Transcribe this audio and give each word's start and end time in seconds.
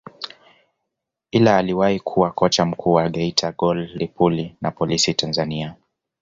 ila 1.31 1.57
aliwahi 1.57 1.99
kuwa 1.99 2.31
kocha 2.31 2.65
mkuu 2.65 2.93
wa 2.93 3.09
Geita 3.09 3.51
Gold 3.51 3.89
Lipuli 3.95 4.55
na 4.61 4.71
Polisi 4.71 5.13
Tanzania 5.13 5.75